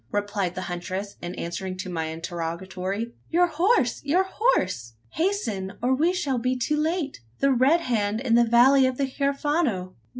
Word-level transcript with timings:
replied 0.11 0.55
the 0.55 0.63
huntress, 0.63 1.15
in 1.21 1.35
answer 1.35 1.71
to 1.75 1.87
my 1.87 2.05
interrogatory. 2.05 3.13
"Your 3.29 3.45
horse! 3.45 4.01
your 4.03 4.23
horse! 4.27 4.93
Hasten, 5.09 5.73
or 5.79 5.93
we 5.93 6.11
shall 6.11 6.39
be 6.39 6.55
too 6.57 6.75
late. 6.77 7.19
The 7.39 7.51
Red 7.53 7.81
Hand 7.81 8.19
in 8.19 8.33
the 8.33 8.43
valley 8.43 8.87
of 8.87 8.97
the 8.97 9.05
Huerfano! 9.05 9.93